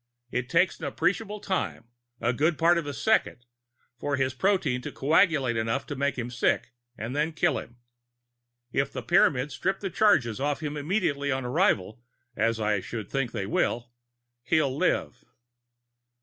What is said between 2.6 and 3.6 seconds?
of a second,